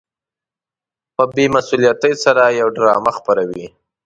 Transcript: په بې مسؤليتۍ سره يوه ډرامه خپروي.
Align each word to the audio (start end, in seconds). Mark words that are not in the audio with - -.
په 1.15 1.23
بې 1.33 1.45
مسؤليتۍ 1.55 2.13
سره 2.23 2.43
يوه 2.59 2.71
ډرامه 2.77 3.11
خپروي. 3.17 3.65